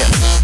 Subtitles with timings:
[0.00, 0.39] Yeah.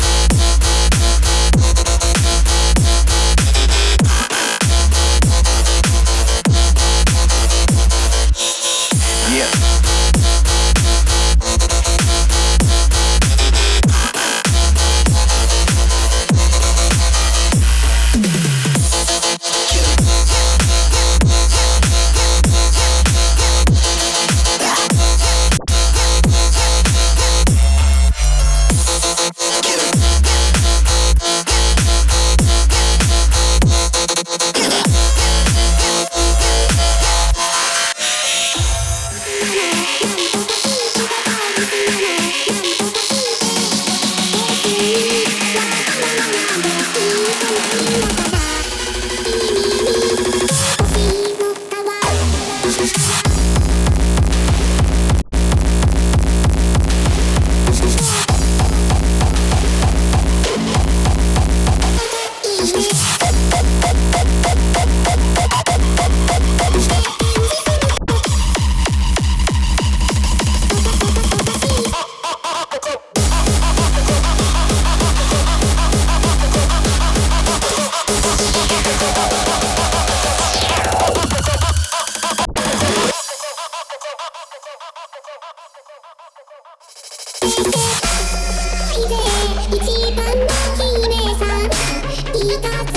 [92.60, 92.95] た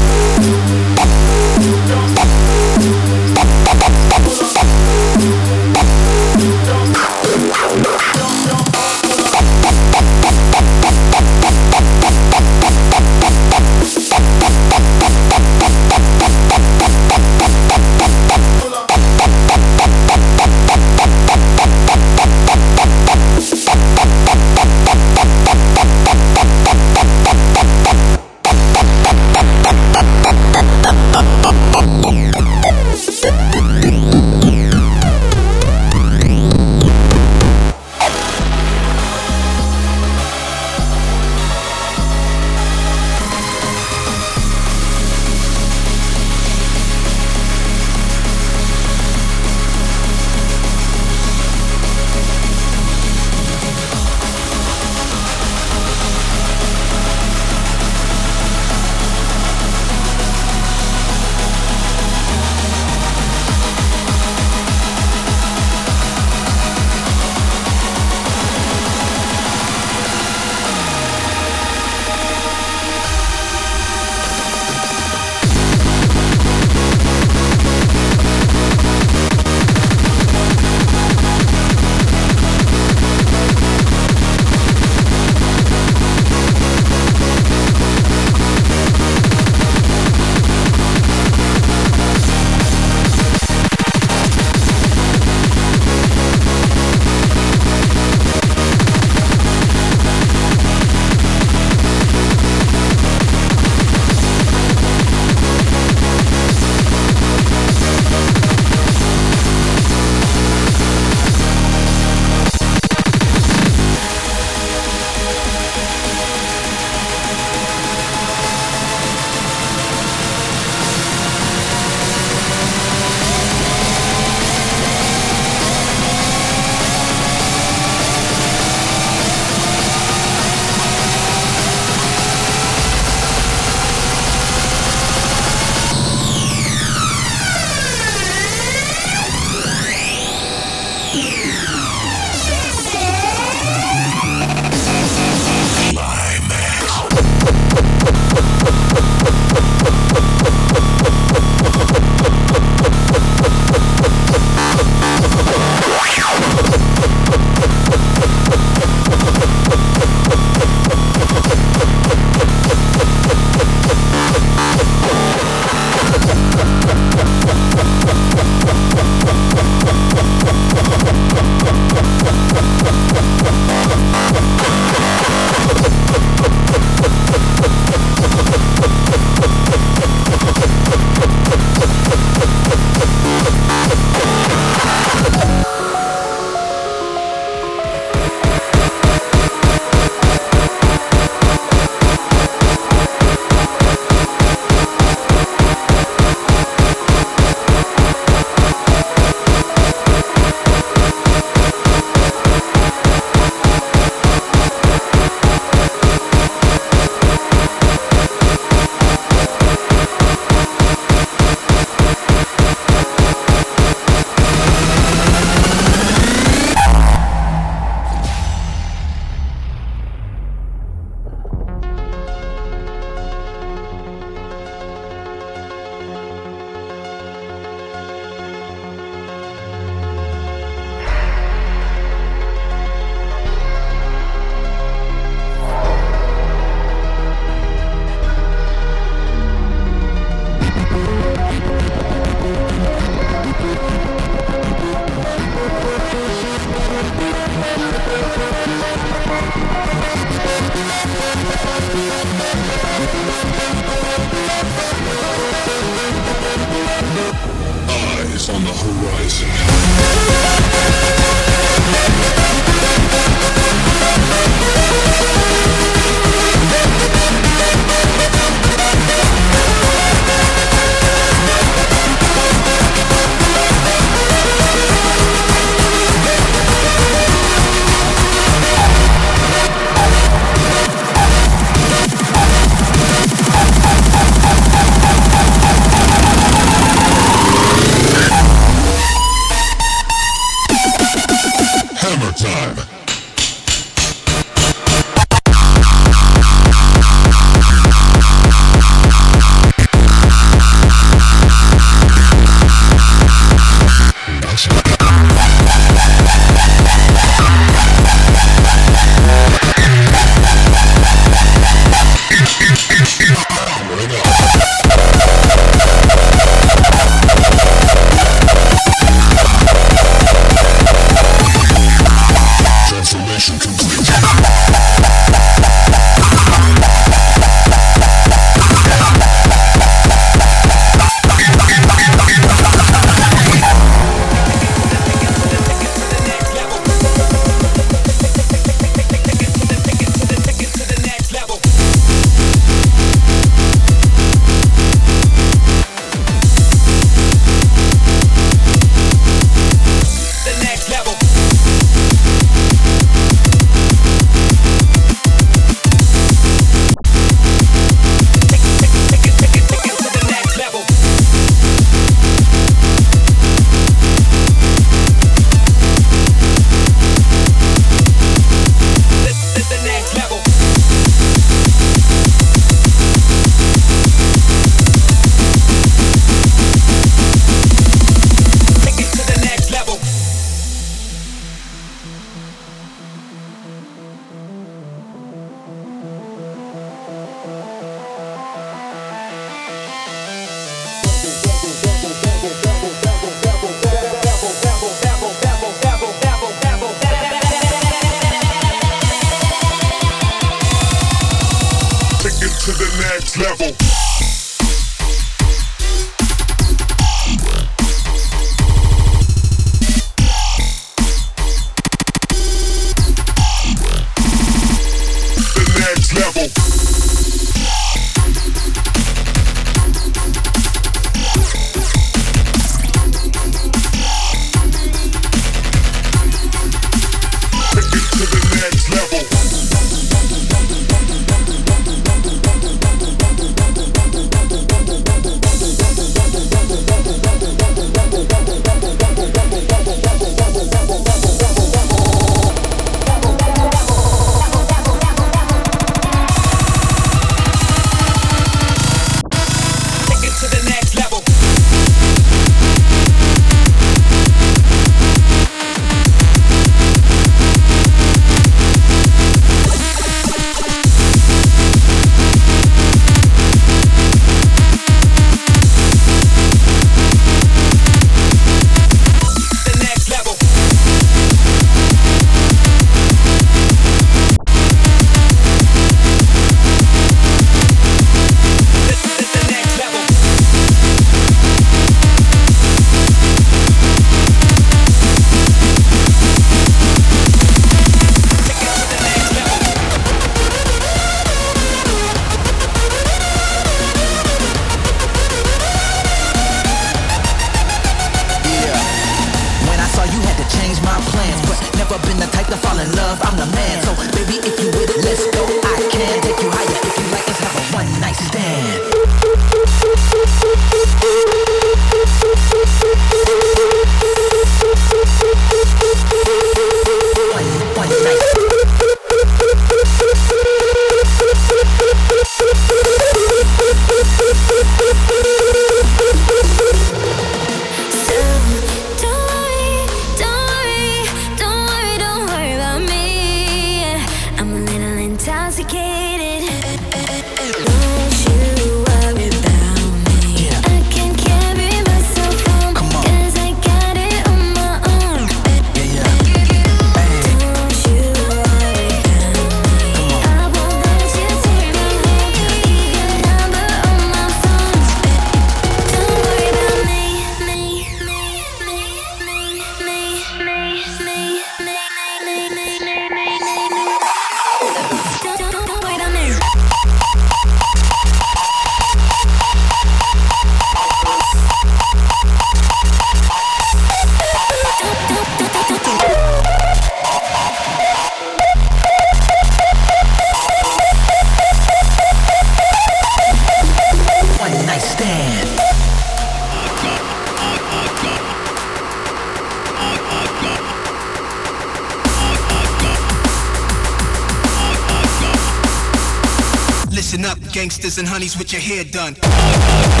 [597.97, 600.00] and honeys with your hair done.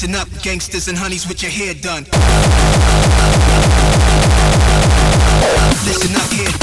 [0.00, 2.04] Listen up, gangsters and honeys with your hair done.
[5.84, 6.59] Listen up here.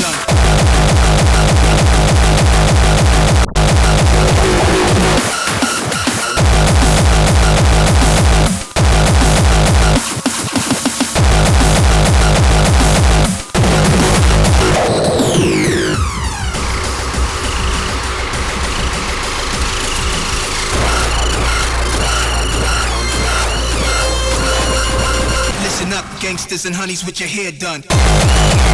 [26.57, 28.66] sisters and honeys with your hair done.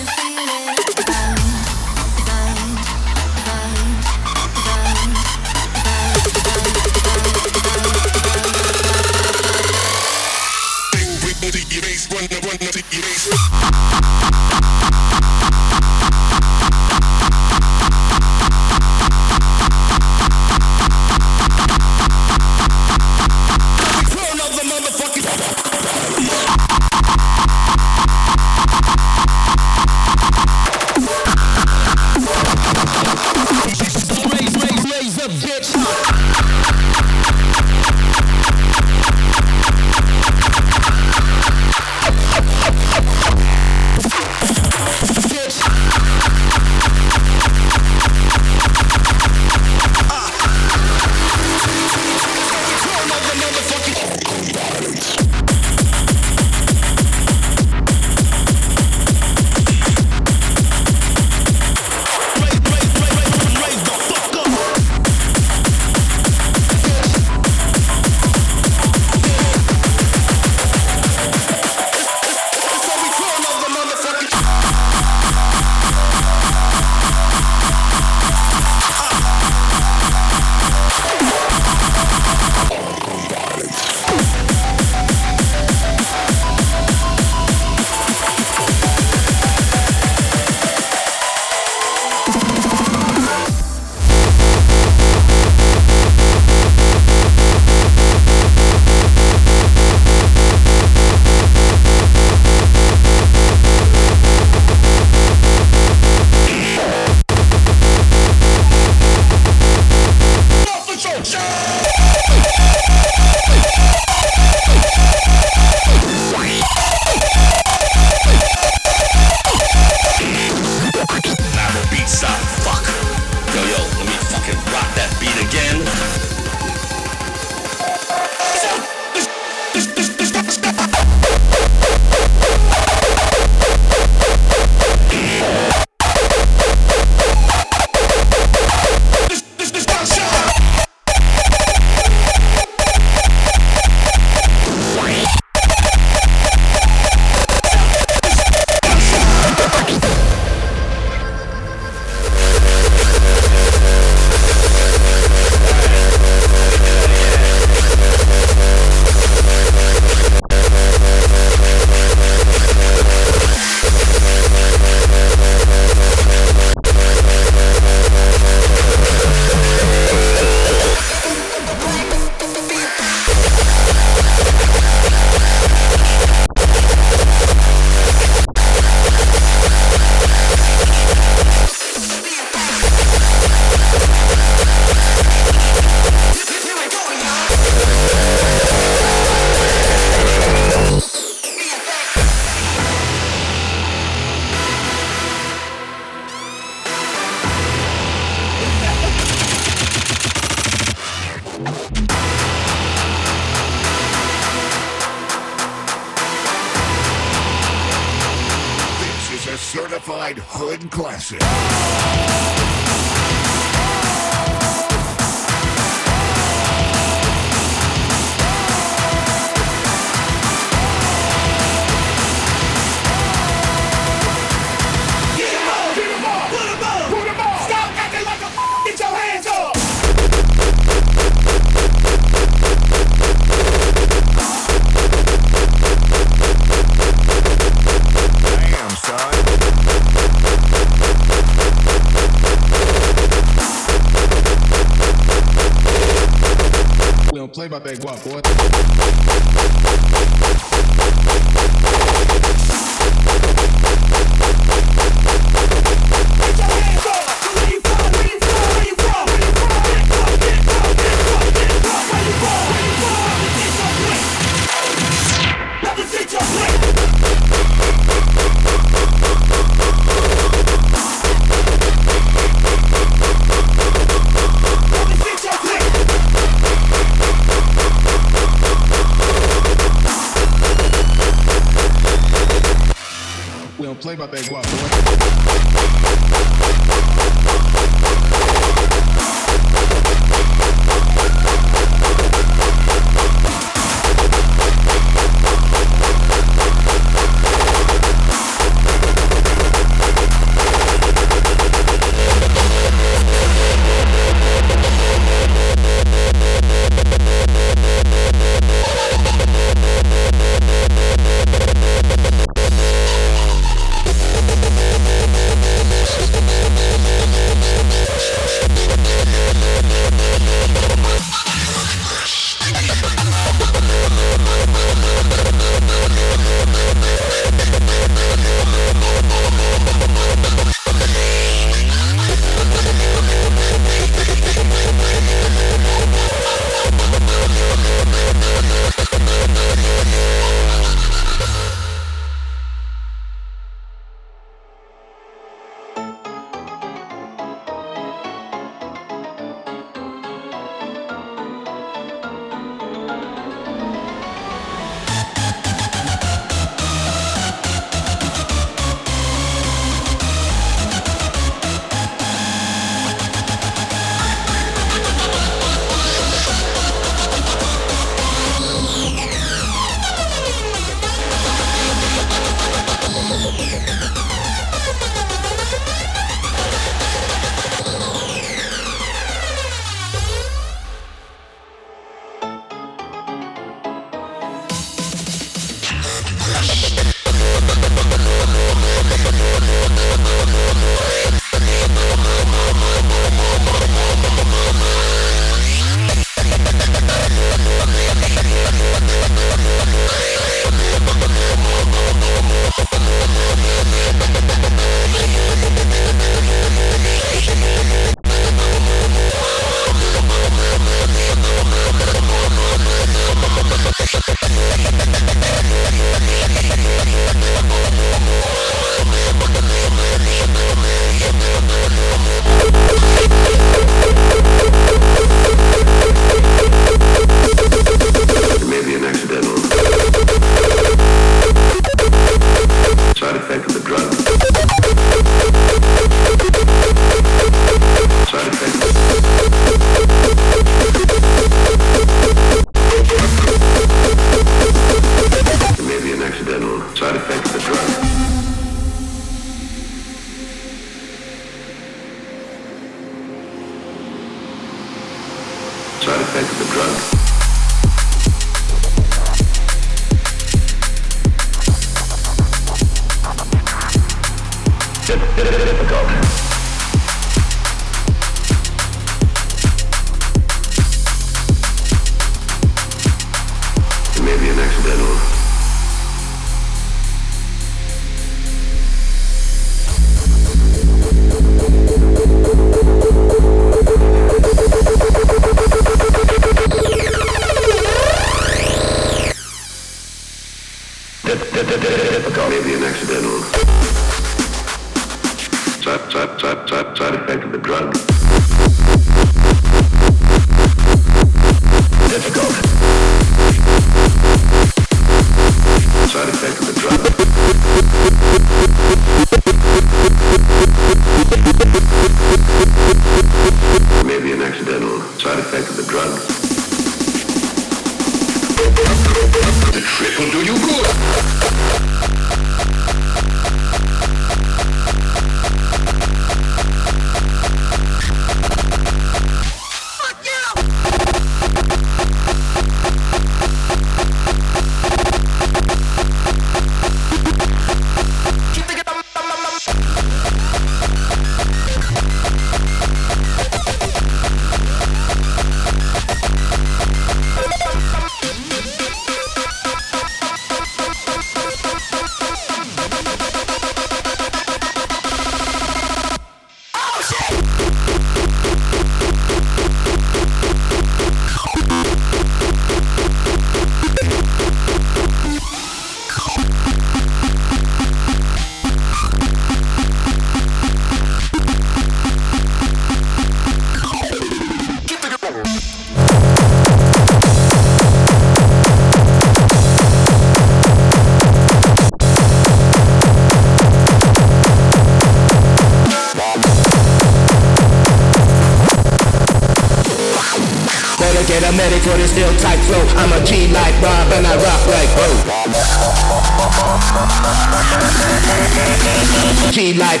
[599.50, 600.00] G like.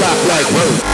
[0.00, 0.93] Rock like whoa.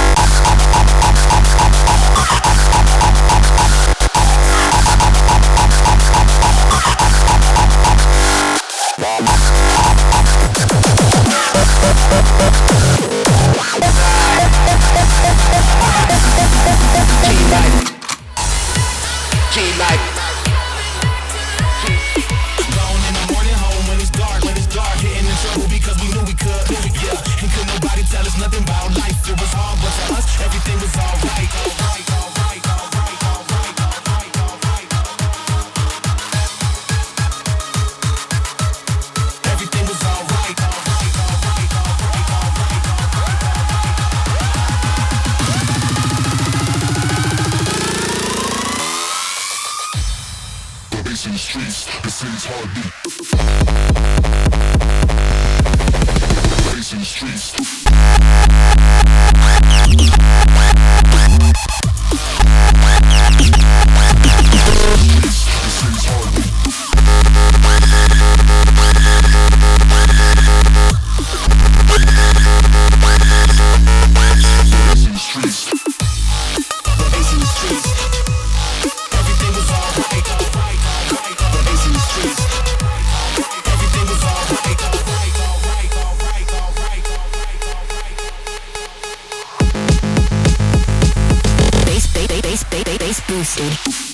[93.61, 94.10] Bass boosted.